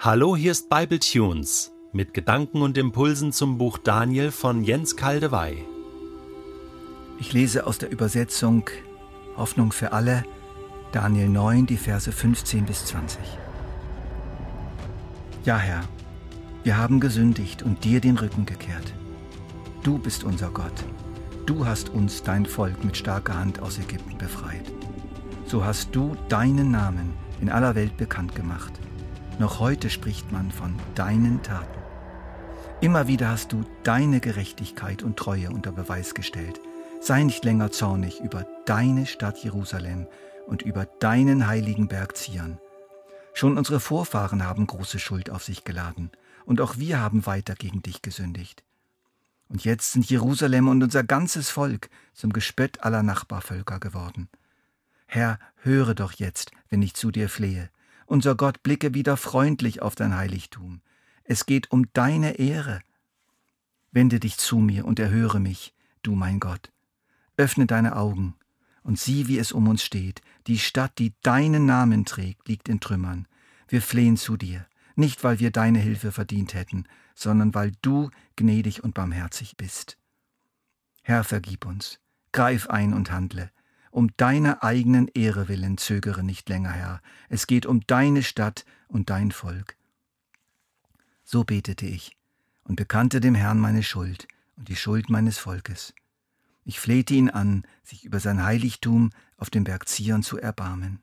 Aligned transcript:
Hallo, 0.00 0.36
hier 0.36 0.52
ist 0.52 0.70
Bible 0.70 1.00
Tunes 1.00 1.72
mit 1.92 2.14
Gedanken 2.14 2.62
und 2.62 2.78
Impulsen 2.78 3.32
zum 3.32 3.58
Buch 3.58 3.78
Daniel 3.78 4.30
von 4.30 4.62
Jens 4.62 4.94
Kaldewey. 4.94 5.64
Ich 7.18 7.32
lese 7.32 7.66
aus 7.66 7.78
der 7.78 7.90
Übersetzung 7.90 8.62
Hoffnung 9.36 9.72
für 9.72 9.90
alle, 9.90 10.22
Daniel 10.92 11.28
9, 11.28 11.66
die 11.66 11.76
Verse 11.76 12.12
15 12.12 12.66
bis 12.66 12.86
20. 12.86 13.18
Ja, 15.44 15.58
Herr, 15.58 15.80
wir 16.62 16.76
haben 16.76 17.00
gesündigt 17.00 17.64
und 17.64 17.82
dir 17.82 18.00
den 18.00 18.18
Rücken 18.18 18.46
gekehrt. 18.46 18.94
Du 19.82 19.98
bist 19.98 20.22
unser 20.22 20.50
Gott. 20.50 20.84
Du 21.44 21.66
hast 21.66 21.88
uns, 21.88 22.22
dein 22.22 22.46
Volk, 22.46 22.84
mit 22.84 22.96
starker 22.96 23.36
Hand 23.36 23.58
aus 23.58 23.80
Ägypten 23.80 24.16
befreit. 24.16 24.70
So 25.46 25.64
hast 25.64 25.92
du 25.96 26.16
deinen 26.28 26.70
Namen 26.70 27.14
in 27.40 27.50
aller 27.50 27.74
Welt 27.74 27.96
bekannt 27.96 28.36
gemacht 28.36 28.78
noch 29.40 29.60
heute 29.60 29.90
spricht 29.90 30.32
man 30.32 30.50
von 30.50 30.76
deinen 30.94 31.42
Taten. 31.42 31.78
Immer 32.80 33.08
wieder 33.08 33.28
hast 33.28 33.52
du 33.52 33.64
deine 33.82 34.20
Gerechtigkeit 34.20 35.02
und 35.02 35.16
Treue 35.16 35.50
unter 35.50 35.72
Beweis 35.72 36.14
gestellt. 36.14 36.60
Sei 37.00 37.22
nicht 37.22 37.44
länger 37.44 37.70
zornig 37.70 38.20
über 38.20 38.46
deine 38.66 39.06
Stadt 39.06 39.38
Jerusalem 39.38 40.06
und 40.46 40.62
über 40.62 40.84
deinen 40.84 41.46
heiligen 41.46 41.88
Berg 41.88 42.16
Zion. 42.16 42.58
Schon 43.34 43.58
unsere 43.58 43.80
Vorfahren 43.80 44.44
haben 44.44 44.66
große 44.66 44.98
Schuld 44.98 45.30
auf 45.30 45.44
sich 45.44 45.64
geladen, 45.64 46.10
und 46.44 46.60
auch 46.60 46.78
wir 46.78 47.00
haben 47.00 47.26
weiter 47.26 47.54
gegen 47.54 47.82
dich 47.82 48.00
gesündigt. 48.00 48.64
Und 49.48 49.64
jetzt 49.64 49.92
sind 49.92 50.08
Jerusalem 50.08 50.68
und 50.68 50.82
unser 50.82 51.04
ganzes 51.04 51.50
Volk 51.50 51.88
zum 52.14 52.32
Gespött 52.32 52.82
aller 52.82 53.02
Nachbarvölker 53.02 53.80
geworden. 53.80 54.28
Herr, 55.06 55.38
höre 55.62 55.94
doch 55.94 56.12
jetzt, 56.12 56.52
wenn 56.68 56.82
ich 56.82 56.94
zu 56.94 57.10
dir 57.10 57.28
flehe. 57.28 57.70
Unser 58.08 58.36
Gott, 58.36 58.62
blicke 58.62 58.94
wieder 58.94 59.18
freundlich 59.18 59.82
auf 59.82 59.94
dein 59.94 60.16
Heiligtum. 60.16 60.80
Es 61.24 61.44
geht 61.44 61.70
um 61.70 61.92
deine 61.92 62.38
Ehre. 62.38 62.80
Wende 63.92 64.18
dich 64.18 64.38
zu 64.38 64.60
mir 64.60 64.86
und 64.86 64.98
erhöre 64.98 65.40
mich, 65.40 65.74
du 66.00 66.14
mein 66.14 66.40
Gott. 66.40 66.72
Öffne 67.36 67.66
deine 67.66 67.96
Augen 67.96 68.34
und 68.82 68.98
sieh, 68.98 69.28
wie 69.28 69.38
es 69.38 69.52
um 69.52 69.68
uns 69.68 69.82
steht. 69.82 70.22
Die 70.46 70.58
Stadt, 70.58 70.98
die 70.98 71.12
deinen 71.20 71.66
Namen 71.66 72.06
trägt, 72.06 72.48
liegt 72.48 72.70
in 72.70 72.80
Trümmern. 72.80 73.28
Wir 73.68 73.82
flehen 73.82 74.16
zu 74.16 74.38
dir, 74.38 74.66
nicht 74.96 75.22
weil 75.22 75.38
wir 75.38 75.50
deine 75.50 75.78
Hilfe 75.78 76.10
verdient 76.10 76.54
hätten, 76.54 76.86
sondern 77.14 77.54
weil 77.54 77.72
du 77.82 78.08
gnädig 78.36 78.82
und 78.82 78.94
barmherzig 78.94 79.58
bist. 79.58 79.98
Herr, 81.02 81.24
vergib 81.24 81.66
uns, 81.66 82.00
greif 82.32 82.70
ein 82.70 82.94
und 82.94 83.10
handle, 83.10 83.50
um 83.98 84.16
deiner 84.16 84.62
eigenen 84.62 85.08
Ehre 85.08 85.48
willen 85.48 85.76
zögere 85.76 86.22
nicht 86.22 86.48
länger, 86.48 86.70
Herr. 86.70 87.02
Es 87.28 87.48
geht 87.48 87.66
um 87.66 87.84
deine 87.88 88.22
Stadt 88.22 88.64
und 88.86 89.10
dein 89.10 89.32
Volk. 89.32 89.76
So 91.24 91.42
betete 91.42 91.84
ich 91.84 92.16
und 92.62 92.76
bekannte 92.76 93.18
dem 93.18 93.34
Herrn 93.34 93.58
meine 93.58 93.82
Schuld 93.82 94.28
und 94.54 94.68
die 94.68 94.76
Schuld 94.76 95.10
meines 95.10 95.38
Volkes. 95.38 95.94
Ich 96.64 96.78
flehte 96.78 97.12
ihn 97.12 97.28
an, 97.28 97.64
sich 97.82 98.04
über 98.04 98.20
sein 98.20 98.44
Heiligtum 98.44 99.10
auf 99.36 99.50
dem 99.50 99.64
Berg 99.64 99.88
Zion 99.88 100.22
zu 100.22 100.38
erbarmen. 100.38 101.00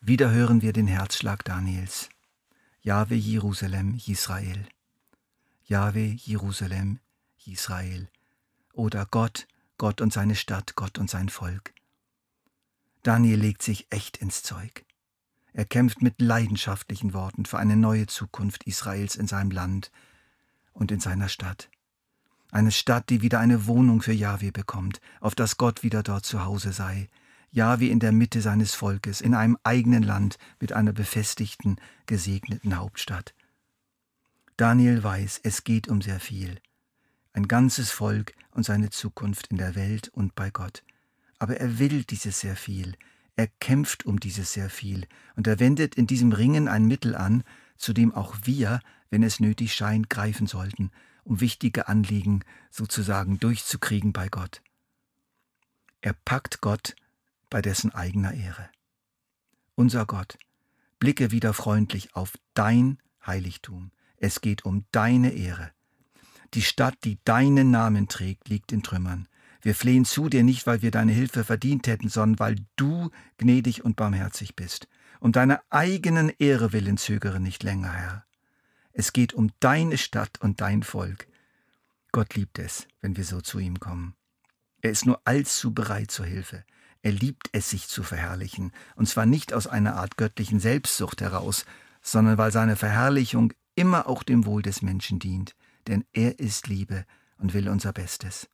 Wieder 0.00 0.30
hören 0.30 0.62
wir 0.62 0.72
den 0.72 0.86
Herzschlag 0.86 1.44
Daniels. 1.44 2.10
Jahwe 2.80 3.16
Jerusalem, 3.16 3.98
Israel. 4.06 4.68
Jahwe 5.64 6.14
Jerusalem, 6.16 7.00
Israel. 7.44 8.08
Oder 8.72 9.04
Gott, 9.10 9.48
Gott 9.82 10.00
und 10.00 10.12
seine 10.12 10.36
Stadt, 10.36 10.76
Gott 10.76 10.96
und 11.00 11.10
sein 11.10 11.28
Volk. 11.28 11.74
Daniel 13.02 13.40
legt 13.40 13.64
sich 13.64 13.88
echt 13.90 14.16
ins 14.16 14.44
Zeug. 14.44 14.84
Er 15.54 15.64
kämpft 15.64 16.02
mit 16.02 16.20
leidenschaftlichen 16.20 17.14
Worten 17.14 17.46
für 17.46 17.58
eine 17.58 17.76
neue 17.76 18.06
Zukunft 18.06 18.62
Israels 18.62 19.16
in 19.16 19.26
seinem 19.26 19.50
Land 19.50 19.90
und 20.72 20.92
in 20.92 21.00
seiner 21.00 21.28
Stadt. 21.28 21.68
Eine 22.52 22.70
Stadt, 22.70 23.10
die 23.10 23.22
wieder 23.22 23.40
eine 23.40 23.66
Wohnung 23.66 24.02
für 24.02 24.12
Jahwe 24.12 24.52
bekommt, 24.52 25.00
auf 25.20 25.34
das 25.34 25.56
Gott 25.56 25.82
wieder 25.82 26.04
dort 26.04 26.24
zu 26.24 26.44
Hause 26.44 26.72
sei. 26.72 27.08
Jahwe 27.50 27.86
in 27.86 27.98
der 27.98 28.12
Mitte 28.12 28.40
seines 28.40 28.74
Volkes, 28.74 29.20
in 29.20 29.34
einem 29.34 29.58
eigenen 29.64 30.04
Land 30.04 30.38
mit 30.60 30.72
einer 30.72 30.92
befestigten, 30.92 31.74
gesegneten 32.06 32.76
Hauptstadt. 32.78 33.34
Daniel 34.56 35.02
weiß, 35.02 35.40
es 35.42 35.64
geht 35.64 35.88
um 35.88 36.00
sehr 36.00 36.20
viel 36.20 36.60
ein 37.32 37.48
ganzes 37.48 37.90
Volk 37.90 38.34
und 38.50 38.64
seine 38.64 38.90
Zukunft 38.90 39.48
in 39.48 39.58
der 39.58 39.74
Welt 39.74 40.08
und 40.08 40.34
bei 40.34 40.50
Gott. 40.50 40.82
Aber 41.38 41.56
er 41.56 41.78
will 41.78 42.04
dieses 42.04 42.40
sehr 42.40 42.56
viel, 42.56 42.96
er 43.36 43.48
kämpft 43.60 44.04
um 44.04 44.20
dieses 44.20 44.52
sehr 44.52 44.70
viel, 44.70 45.06
und 45.36 45.46
er 45.46 45.58
wendet 45.58 45.94
in 45.94 46.06
diesem 46.06 46.32
Ringen 46.32 46.68
ein 46.68 46.86
Mittel 46.86 47.14
an, 47.14 47.44
zu 47.76 47.92
dem 47.92 48.14
auch 48.14 48.36
wir, 48.44 48.80
wenn 49.10 49.22
es 49.22 49.40
nötig 49.40 49.74
scheint, 49.74 50.10
greifen 50.10 50.46
sollten, 50.46 50.90
um 51.24 51.40
wichtige 51.40 51.88
Anliegen 51.88 52.44
sozusagen 52.70 53.38
durchzukriegen 53.40 54.12
bei 54.12 54.28
Gott. 54.28 54.62
Er 56.00 56.12
packt 56.12 56.60
Gott 56.60 56.94
bei 57.48 57.62
dessen 57.62 57.94
eigener 57.94 58.34
Ehre. 58.34 58.68
Unser 59.74 60.04
Gott, 60.04 60.36
blicke 60.98 61.30
wieder 61.30 61.54
freundlich 61.54 62.14
auf 62.14 62.34
dein 62.54 62.98
Heiligtum. 63.24 63.92
Es 64.16 64.40
geht 64.40 64.64
um 64.64 64.84
deine 64.92 65.32
Ehre. 65.32 65.72
Die 66.54 66.62
Stadt, 66.62 66.98
die 67.04 67.18
deinen 67.24 67.70
Namen 67.70 68.08
trägt, 68.08 68.48
liegt 68.48 68.72
in 68.72 68.82
Trümmern. 68.82 69.26
Wir 69.62 69.74
flehen 69.74 70.04
zu 70.04 70.28
dir 70.28 70.42
nicht, 70.42 70.66
weil 70.66 70.82
wir 70.82 70.90
deine 70.90 71.12
Hilfe 71.12 71.44
verdient 71.44 71.86
hätten, 71.86 72.08
sondern 72.08 72.38
weil 72.40 72.56
du 72.76 73.10
gnädig 73.38 73.84
und 73.84 73.96
barmherzig 73.96 74.54
bist. 74.54 74.88
Um 75.20 75.32
deiner 75.32 75.62
eigenen 75.70 76.30
Ehre 76.38 76.72
willen 76.72 76.98
zögere 76.98 77.40
nicht 77.40 77.62
länger, 77.62 77.92
Herr. 77.92 78.26
Es 78.92 79.14
geht 79.14 79.32
um 79.32 79.50
deine 79.60 79.96
Stadt 79.96 80.40
und 80.40 80.60
dein 80.60 80.82
Volk. 80.82 81.26
Gott 82.10 82.34
liebt 82.34 82.58
es, 82.58 82.86
wenn 83.00 83.16
wir 83.16 83.24
so 83.24 83.40
zu 83.40 83.58
ihm 83.58 83.80
kommen. 83.80 84.14
Er 84.82 84.90
ist 84.90 85.06
nur 85.06 85.20
allzu 85.24 85.72
bereit 85.72 86.10
zur 86.10 86.26
Hilfe. 86.26 86.64
Er 87.00 87.12
liebt 87.12 87.48
es, 87.52 87.70
sich 87.70 87.88
zu 87.88 88.02
verherrlichen, 88.02 88.72
und 88.96 89.08
zwar 89.08 89.24
nicht 89.24 89.54
aus 89.54 89.66
einer 89.66 89.94
Art 89.94 90.18
göttlichen 90.18 90.60
Selbstsucht 90.60 91.22
heraus, 91.22 91.64
sondern 92.02 92.36
weil 92.36 92.52
seine 92.52 92.76
Verherrlichung 92.76 93.54
immer 93.74 94.08
auch 94.08 94.22
dem 94.22 94.44
Wohl 94.44 94.60
des 94.60 94.82
Menschen 94.82 95.18
dient 95.18 95.54
denn 95.86 96.04
er 96.12 96.38
ist 96.38 96.68
Liebe 96.68 97.04
und 97.38 97.54
will 97.54 97.68
unser 97.68 97.92
Bestes. 97.92 98.48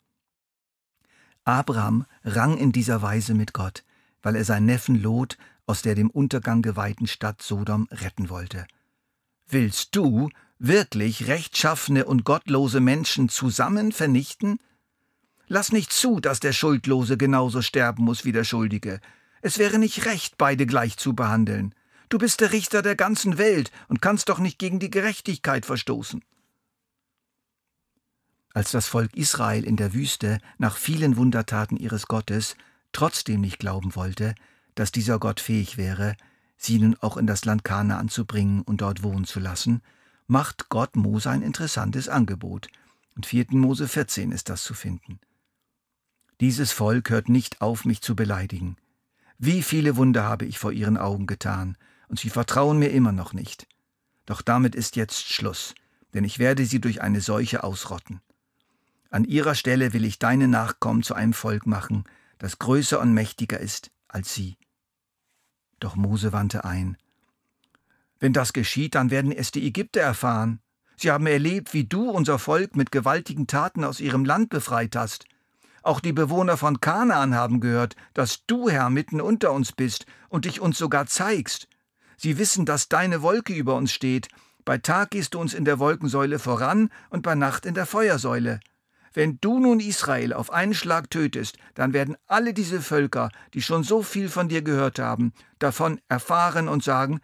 Abraham 1.45 2.07
rang 2.25 2.59
in 2.59 2.73
dieser 2.73 3.01
Weise 3.03 3.35
mit 3.35 3.53
Gott, 3.53 3.85
weil 4.23 4.37
er 4.37 4.45
seinen 4.45 4.67
Neffen 4.67 5.01
Lot 5.01 5.39
aus 5.67 5.83
der 5.83 5.95
dem 5.95 6.11
Untergang 6.11 6.63
geweihten 6.63 7.07
Stadt 7.07 7.43
Sodom 7.43 7.89
retten 7.91 8.29
wollte. 8.29 8.67
Willst 9.49 9.97
du 9.97 10.29
wirklich 10.59 11.27
rechtschaffene 11.27 12.05
und 12.05 12.25
gottlose 12.25 12.81
Menschen 12.81 13.29
zusammen 13.29 13.93
vernichten? 13.93 14.59
Lass 15.47 15.73
nicht 15.73 15.93
zu, 15.93 16.21
dass 16.21 16.41
der 16.41 16.53
Schuldlose 16.53 17.17
genauso 17.17 17.63
sterben 17.63 18.05
muss 18.05 18.25
wie 18.25 18.33
der 18.33 18.45
Schuldige. 18.45 19.01
Es 19.41 19.59
wäre 19.59 19.79
nicht 19.79 20.05
recht, 20.05 20.37
beide 20.37 20.67
gleich 20.67 20.97
zu 20.97 21.15
behandeln. 21.15 21.75
Du 22.09 22.19
bist 22.19 22.41
der 22.41 22.53
Richter 22.53 22.83
der 22.83 22.97
ganzen 22.97 23.39
Welt 23.39 23.71
und 23.89 24.03
kannst 24.03 24.29
doch 24.29 24.39
nicht 24.39 24.59
gegen 24.59 24.81
die 24.81 24.91
Gerechtigkeit 24.91 25.65
verstoßen. 25.65 26.23
Als 28.55 28.71
das 28.71 28.87
Volk 28.87 29.15
Israel 29.17 29.65
in 29.65 29.77
der 29.77 29.95
Wüste 29.95 30.39
nach 30.59 30.77
vielen 30.77 31.17
Wundertaten 31.17 31.77
ihres 31.77 32.07
Gottes 32.09 32.57
trotzdem 32.93 33.41
nicht 33.41 33.59
glauben 33.59 33.95
wollte, 33.95 34.35
dass 34.75 34.93
dieser 34.93 35.19
Gott 35.19 35.41
fähig 35.41 35.77
wäre, 35.77 36.17
sie 36.57 36.79
nun 36.79 36.97
auch 37.01 37.17
in 37.17 37.27
das 37.27 37.45
Land 37.45 37.65
Kanaan 37.65 38.09
zu 38.09 38.25
bringen 38.25 38.63
und 38.63 38.81
dort 38.81 39.03
wohnen 39.03 39.25
zu 39.25 39.41
lassen, 39.41 39.83
macht 40.27 40.69
Gott 40.69 40.97
Mose 40.97 41.31
ein 41.31 41.43
interessantes 41.43 42.09
Angebot. 42.09 42.69
In 43.17 43.23
4. 43.23 43.47
Mose 43.51 43.89
14 43.89 44.33
ist 44.33 44.49
das 44.49 44.63
zu 44.63 44.75
finden. 44.75 45.21
Dieses 46.41 46.71
Volk 46.71 47.11
hört 47.11 47.29
nicht 47.29 47.61
auf, 47.61 47.85
mich 47.85 48.01
zu 48.01 48.15
beleidigen. 48.15 48.77
Wie 49.39 49.63
viele 49.63 49.97
Wunder 49.97 50.25
habe 50.25 50.45
ich 50.45 50.59
vor 50.59 50.73
ihren 50.73 50.97
Augen 50.97 51.27
getan, 51.27 51.77
und 52.09 52.19
sie 52.19 52.31
vertrauen 52.31 52.79
mir 52.79 52.89
immer 52.89 53.13
noch 53.13 53.33
nicht. 53.33 53.67
Doch 54.27 54.43
damit 54.43 54.75
ist 54.75 54.97
jetzt 54.97 55.29
Schluss, 55.29 55.75
denn 56.15 56.25
ich 56.25 56.39
werde 56.39 56.65
sie 56.65 56.81
durch 56.81 57.03
eine 57.03 57.21
Seuche 57.21 57.65
ausrotten. 57.65 58.21
An 59.11 59.25
ihrer 59.25 59.55
Stelle 59.55 59.93
will 59.93 60.05
ich 60.05 60.19
deine 60.19 60.49
Nachkommen 60.49 61.03
zu 61.03 61.15
einem 61.15 61.33
Volk 61.33 61.67
machen, 61.67 62.05
das 62.39 62.59
größer 62.59 63.01
und 63.01 63.13
mächtiger 63.13 63.59
ist 63.59 63.91
als 64.09 64.35
sie. 64.35 64.57
Doch 65.81 65.95
Mose 65.97 66.33
wandte 66.33 66.65
ein. 66.65 66.97
Wenn 68.19 68.33
das 68.33 68.53
geschieht, 68.53 68.95
dann 68.95 69.11
werden 69.11 69.31
es 69.31 69.53
die 69.53 69.67
Ägypter 69.67 70.01
erfahren. 70.01 70.61
Sie 70.97 71.11
haben 71.11 71.27
erlebt, 71.27 71.73
wie 71.73 71.85
du 71.85 72.11
unser 72.11 72.39
Volk 72.39 72.75
mit 72.75 72.91
gewaltigen 72.91 73.47
Taten 73.47 73.85
aus 73.85 74.01
ihrem 74.01 74.25
Land 74.25 74.49
befreit 74.49 74.97
hast. 74.97 75.27
Auch 75.83 76.01
die 76.01 76.13
Bewohner 76.13 76.57
von 76.57 76.81
Kanaan 76.81 77.35
haben 77.35 77.61
gehört, 77.61 77.95
dass 78.15 78.45
du, 78.47 78.69
Herr, 78.69 78.91
mitten 78.91 79.21
unter 79.21 79.53
uns 79.53 79.71
bist 79.71 80.07
und 80.29 80.45
dich 80.45 80.61
uns 80.61 80.77
sogar 80.77 81.07
zeigst. 81.07 81.69
Sie 82.17 82.39
wissen, 82.39 82.67
dass 82.67 82.89
deine 82.89 83.23
Wolke 83.23 83.53
über 83.53 83.77
uns 83.77 83.93
steht. 83.93 84.29
Bei 84.65 84.79
Tag 84.79 85.13
gehst 85.13 85.35
du 85.35 85.41
uns 85.41 85.55
in 85.55 85.65
der 85.65 85.79
Wolkensäule 85.79 86.41
voran 86.41 86.91
und 87.11 87.23
bei 87.23 87.37
Nacht 87.37 87.65
in 87.65 87.75
der 87.75 87.87
Feuersäule. 87.87 88.59
Wenn 89.15 89.39
du 89.41 89.59
nun 89.59 89.81
Israel 89.81 90.33
auf 90.33 90.53
einen 90.53 90.75
Schlag 90.75 91.11
tötest, 91.11 91.59
dann 91.75 91.93
werden 91.93 92.17
alle 92.27 92.55
diese 92.55 92.81
Völker, 92.81 93.31
die 93.55 93.63
schon 93.63 93.83
so 93.83 94.03
viel 94.03 94.29
von 94.29 94.49
dir 94.49 94.63
gehört 94.63 94.99
haben, 94.99 95.33
davon 95.59 96.01
erfahren 96.09 96.69
und 96.69 96.85
sagen, 96.85 97.21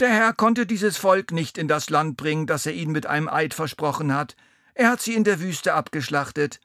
Der 0.00 0.10
Herr 0.10 0.32
konnte 0.32 0.66
dieses 0.66 0.96
Volk 0.96 1.30
nicht 1.30 1.56
in 1.56 1.68
das 1.68 1.88
Land 1.88 2.16
bringen, 2.16 2.46
das 2.46 2.66
er 2.66 2.72
ihnen 2.72 2.92
mit 2.92 3.06
einem 3.06 3.28
Eid 3.28 3.54
versprochen 3.54 4.12
hat. 4.12 4.34
Er 4.74 4.90
hat 4.90 5.00
sie 5.00 5.14
in 5.14 5.22
der 5.22 5.40
Wüste 5.40 5.74
abgeschlachtet. 5.74 6.60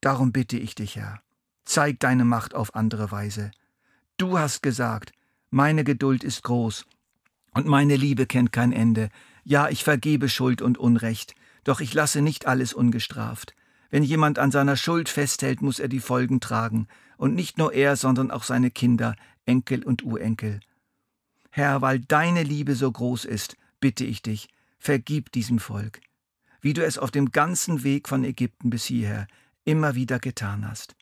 Darum 0.00 0.32
bitte 0.32 0.56
ich 0.56 0.74
dich, 0.74 0.96
Herr, 0.96 1.20
zeig 1.64 2.00
deine 2.00 2.24
Macht 2.24 2.54
auf 2.54 2.74
andere 2.74 3.10
Weise. 3.10 3.50
Du 4.16 4.38
hast 4.38 4.62
gesagt, 4.62 5.12
meine 5.50 5.84
Geduld 5.84 6.24
ist 6.24 6.42
groß 6.42 6.86
und 7.52 7.66
meine 7.66 7.96
Liebe 7.96 8.26
kennt 8.26 8.52
kein 8.52 8.72
Ende. 8.72 9.08
Ja, 9.44 9.68
ich 9.68 9.84
vergebe 9.84 10.28
Schuld 10.28 10.62
und 10.62 10.78
Unrecht, 10.78 11.34
doch 11.64 11.80
ich 11.80 11.94
lasse 11.94 12.22
nicht 12.22 12.46
alles 12.46 12.72
ungestraft. 12.72 13.54
Wenn 13.90 14.02
jemand 14.02 14.38
an 14.38 14.50
seiner 14.50 14.76
Schuld 14.76 15.08
festhält, 15.08 15.62
muss 15.62 15.78
er 15.78 15.88
die 15.88 16.00
Folgen 16.00 16.40
tragen, 16.40 16.88
und 17.16 17.34
nicht 17.34 17.58
nur 17.58 17.72
er, 17.72 17.96
sondern 17.96 18.30
auch 18.30 18.42
seine 18.42 18.70
Kinder, 18.70 19.16
Enkel 19.46 19.84
und 19.84 20.02
Urenkel. 20.02 20.60
Herr, 21.50 21.80
weil 21.80 22.00
deine 22.00 22.42
Liebe 22.42 22.74
so 22.74 22.90
groß 22.90 23.24
ist, 23.24 23.56
bitte 23.78 24.04
ich 24.04 24.22
dich, 24.22 24.48
vergib 24.78 25.30
diesem 25.32 25.60
Volk, 25.60 26.00
wie 26.60 26.72
du 26.72 26.84
es 26.84 26.98
auf 26.98 27.10
dem 27.10 27.30
ganzen 27.30 27.84
Weg 27.84 28.08
von 28.08 28.24
Ägypten 28.24 28.70
bis 28.70 28.84
hierher 28.84 29.28
immer 29.64 29.94
wieder 29.94 30.18
getan 30.18 30.68
hast. 30.68 30.96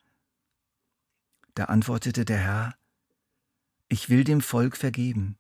Da 1.55 1.65
antwortete 1.65 2.25
der 2.25 2.39
Herr, 2.39 2.75
ich 3.89 4.09
will 4.11 4.25
dem 4.25 4.41
Volk 4.41 4.77
vergeben, 4.77 5.37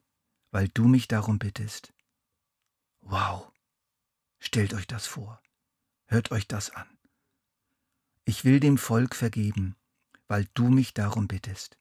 weil 0.50 0.68
du 0.68 0.88
mich 0.88 1.08
darum 1.08 1.38
bittest. 1.38 1.92
Wow, 3.02 3.51
stellt 4.42 4.74
euch 4.74 4.86
das 4.86 5.06
vor, 5.06 5.40
hört 6.06 6.32
euch 6.32 6.46
das 6.46 6.70
an. 6.70 6.86
Ich 8.24 8.44
will 8.44 8.60
dem 8.60 8.76
Volk 8.76 9.14
vergeben, 9.14 9.76
weil 10.26 10.46
du 10.54 10.68
mich 10.68 10.94
darum 10.94 11.28
bittest. 11.28 11.78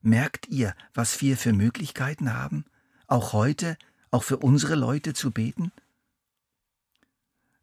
Merkt 0.00 0.48
ihr, 0.48 0.74
was 0.94 1.20
wir 1.20 1.36
für 1.36 1.52
Möglichkeiten 1.52 2.32
haben, 2.32 2.64
auch 3.06 3.32
heute, 3.32 3.76
auch 4.10 4.22
für 4.22 4.38
unsere 4.38 4.74
Leute 4.74 5.14
zu 5.14 5.30
beten? 5.30 5.70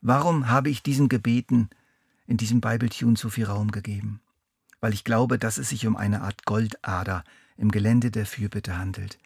Warum 0.01 0.50
habe 0.50 0.69
ich 0.69 0.83
diesen 0.83 1.10
Gebeten 1.10 1.69
in 2.27 2.38
diesem 2.38 2.62
Bible-Tune 2.62 3.18
so 3.18 3.30
viel 3.30 3.45
Raum 3.45 3.71
gegeben? 3.71 4.21
Weil 4.80 4.94
ich 4.94 5.04
glaube, 5.04 5.39
dass 5.39 5.57
es 5.57 5.69
sich 5.69 5.88
um 5.88 5.95
eine 5.95 6.21
Art 6.21 6.45
Goldader 6.45 7.24
im 7.57 7.71
Gelände 7.71 8.12
der 8.12 8.25
Fürbitte 8.25 8.77
handelt. 8.77 9.18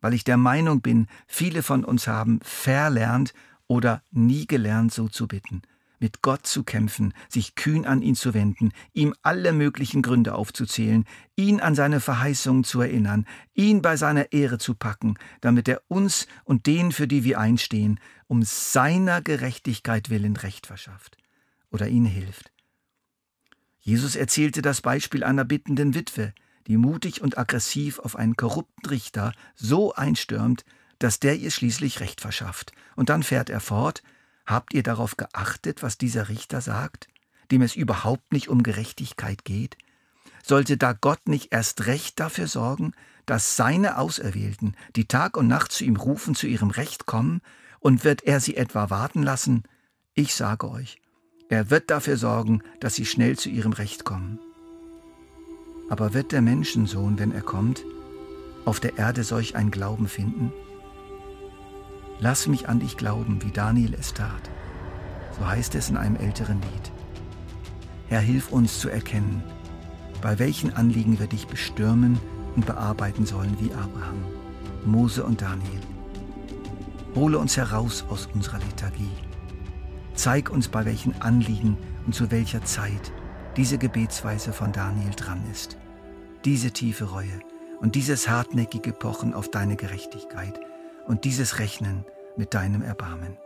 Weil 0.00 0.14
ich 0.14 0.24
der 0.24 0.36
Meinung 0.36 0.82
bin, 0.82 1.08
viele 1.26 1.62
von 1.62 1.84
uns 1.84 2.06
haben 2.06 2.40
verlernt 2.42 3.34
oder 3.70 4.02
nie 4.10 4.48
gelernt, 4.48 4.92
so 4.92 5.06
zu 5.08 5.28
bitten 5.28 5.62
mit 6.00 6.22
Gott 6.22 6.46
zu 6.46 6.64
kämpfen, 6.64 7.12
sich 7.28 7.54
kühn 7.54 7.84
an 7.84 8.02
ihn 8.02 8.14
zu 8.14 8.32
wenden, 8.32 8.72
ihm 8.94 9.14
alle 9.22 9.52
möglichen 9.52 10.00
Gründe 10.00 10.34
aufzuzählen, 10.34 11.04
ihn 11.36 11.60
an 11.60 11.74
seine 11.74 12.00
Verheißungen 12.00 12.64
zu 12.64 12.80
erinnern, 12.80 13.26
ihn 13.52 13.82
bei 13.82 13.96
seiner 13.96 14.32
Ehre 14.32 14.56
zu 14.56 14.74
packen, 14.74 15.18
damit 15.42 15.68
er 15.68 15.82
uns 15.88 16.26
und 16.44 16.66
denen, 16.66 16.90
für 16.90 17.06
die 17.06 17.22
wir 17.22 17.38
einstehen, 17.38 18.00
um 18.28 18.42
seiner 18.42 19.20
Gerechtigkeit 19.20 20.08
willen 20.08 20.36
Recht 20.36 20.66
verschafft 20.66 21.18
oder 21.70 21.86
ihnen 21.86 22.06
hilft. 22.06 22.50
Jesus 23.78 24.16
erzählte 24.16 24.62
das 24.62 24.80
Beispiel 24.80 25.22
einer 25.22 25.44
bittenden 25.44 25.94
Witwe, 25.94 26.32
die 26.66 26.78
mutig 26.78 27.20
und 27.20 27.36
aggressiv 27.36 27.98
auf 27.98 28.16
einen 28.16 28.36
korrupten 28.36 28.86
Richter 28.88 29.32
so 29.54 29.92
einstürmt, 29.92 30.64
dass 31.00 31.18
der 31.18 31.36
ihr 31.36 31.50
schließlich 31.50 31.98
Recht 31.98 32.20
verschafft. 32.20 32.72
Und 32.94 33.08
dann 33.08 33.24
fährt 33.24 33.50
er 33.50 33.60
fort, 33.60 34.02
Habt 34.50 34.74
ihr 34.74 34.82
darauf 34.82 35.16
geachtet, 35.16 35.84
was 35.84 35.96
dieser 35.96 36.28
Richter 36.28 36.60
sagt, 36.60 37.06
dem 37.52 37.62
es 37.62 37.76
überhaupt 37.76 38.32
nicht 38.32 38.48
um 38.48 38.64
Gerechtigkeit 38.64 39.44
geht? 39.44 39.78
Sollte 40.42 40.76
da 40.76 40.92
Gott 40.92 41.28
nicht 41.28 41.52
erst 41.52 41.86
recht 41.86 42.18
dafür 42.18 42.48
sorgen, 42.48 42.90
dass 43.26 43.54
seine 43.54 43.96
Auserwählten, 43.96 44.74
die 44.96 45.04
Tag 45.04 45.36
und 45.36 45.46
Nacht 45.46 45.70
zu 45.70 45.84
ihm 45.84 45.94
rufen, 45.94 46.34
zu 46.34 46.48
ihrem 46.48 46.70
Recht 46.70 47.06
kommen, 47.06 47.42
und 47.78 48.02
wird 48.02 48.24
er 48.24 48.40
sie 48.40 48.56
etwa 48.56 48.90
warten 48.90 49.22
lassen? 49.22 49.62
Ich 50.14 50.34
sage 50.34 50.68
euch, 50.68 51.00
er 51.48 51.70
wird 51.70 51.88
dafür 51.88 52.16
sorgen, 52.16 52.64
dass 52.80 52.96
sie 52.96 53.06
schnell 53.06 53.38
zu 53.38 53.50
ihrem 53.50 53.72
Recht 53.72 54.04
kommen. 54.04 54.40
Aber 55.88 56.12
wird 56.12 56.32
der 56.32 56.42
Menschensohn, 56.42 57.20
wenn 57.20 57.30
er 57.30 57.42
kommt, 57.42 57.84
auf 58.64 58.80
der 58.80 58.98
Erde 58.98 59.22
solch 59.22 59.54
ein 59.54 59.70
Glauben 59.70 60.08
finden? 60.08 60.52
Lass 62.22 62.46
mich 62.46 62.68
an 62.68 62.80
dich 62.80 62.98
glauben, 62.98 63.42
wie 63.42 63.50
Daniel 63.50 63.94
es 63.94 64.12
tat. 64.12 64.50
So 65.38 65.46
heißt 65.46 65.74
es 65.74 65.88
in 65.88 65.96
einem 65.96 66.16
älteren 66.16 66.60
Lied. 66.60 66.92
Herr, 68.08 68.20
hilf 68.20 68.52
uns 68.52 68.78
zu 68.78 68.90
erkennen, 68.90 69.42
bei 70.20 70.38
welchen 70.38 70.74
Anliegen 70.74 71.18
wir 71.18 71.28
dich 71.28 71.46
bestürmen 71.46 72.20
und 72.56 72.66
bearbeiten 72.66 73.24
sollen 73.24 73.56
wie 73.58 73.72
Abraham, 73.72 74.22
Mose 74.84 75.24
und 75.24 75.40
Daniel. 75.40 75.80
Hole 77.14 77.38
uns 77.38 77.56
heraus 77.56 78.04
aus 78.10 78.28
unserer 78.34 78.58
Lethargie. 78.58 79.10
Zeig 80.14 80.50
uns, 80.50 80.68
bei 80.68 80.84
welchen 80.84 81.18
Anliegen 81.22 81.78
und 82.04 82.14
zu 82.14 82.30
welcher 82.30 82.62
Zeit 82.64 83.12
diese 83.56 83.78
Gebetsweise 83.78 84.52
von 84.52 84.72
Daniel 84.72 85.12
dran 85.16 85.42
ist. 85.50 85.78
Diese 86.44 86.70
tiefe 86.70 87.04
Reue 87.04 87.40
und 87.80 87.94
dieses 87.94 88.28
hartnäckige 88.28 88.92
Pochen 88.92 89.32
auf 89.32 89.50
deine 89.50 89.76
Gerechtigkeit– 89.76 90.60
und 91.10 91.24
dieses 91.24 91.58
Rechnen 91.58 92.04
mit 92.36 92.54
deinem 92.54 92.82
Erbarmen. 92.82 93.36